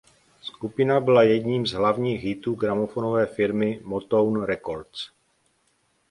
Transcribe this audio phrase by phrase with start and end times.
[0.43, 5.09] Skupina byla jedním z hlavních hitů gramofonové firmy Motown Records.